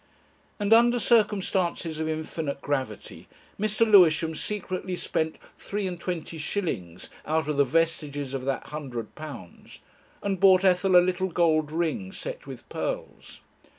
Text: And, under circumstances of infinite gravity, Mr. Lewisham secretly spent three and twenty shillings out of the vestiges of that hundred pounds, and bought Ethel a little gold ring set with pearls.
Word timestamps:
And, 0.59 0.73
under 0.73 0.97
circumstances 0.99 1.99
of 1.99 2.09
infinite 2.09 2.59
gravity, 2.59 3.27
Mr. 3.59 3.85
Lewisham 3.85 4.33
secretly 4.33 4.95
spent 4.95 5.35
three 5.59 5.85
and 5.85 5.99
twenty 6.01 6.39
shillings 6.39 7.11
out 7.23 7.47
of 7.47 7.55
the 7.57 7.65
vestiges 7.65 8.33
of 8.33 8.43
that 8.45 8.63
hundred 8.69 9.13
pounds, 9.13 9.77
and 10.23 10.39
bought 10.39 10.63
Ethel 10.63 10.95
a 10.95 10.97
little 11.05 11.27
gold 11.27 11.71
ring 11.71 12.11
set 12.11 12.47
with 12.47 12.67
pearls. 12.67 13.41